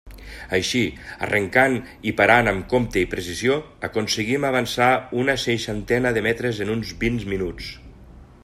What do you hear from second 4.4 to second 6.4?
avançar una seixantena de